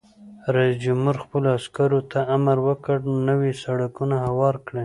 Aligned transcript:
رئیس 0.55 0.77
جمهور 0.85 1.15
خپلو 1.23 1.47
عسکرو 1.57 1.99
ته 2.11 2.19
امر 2.35 2.57
وکړ؛ 2.67 2.97
نوي 3.29 3.51
سړکونه 3.63 4.15
هوار 4.25 4.55
کړئ! 4.65 4.79